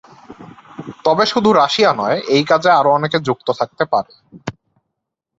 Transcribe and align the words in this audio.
তবে 1.05 1.23
শুধু 1.25 1.49
রাশিয়া 1.53 1.91
নয়, 1.93 2.17
এই 2.35 2.43
কাজে 2.45 2.69
আরও 2.79 2.89
অনেকে 2.97 3.17
যুক্ত 3.27 3.47
থাকতে 3.59 3.83
পারে। 3.85 4.13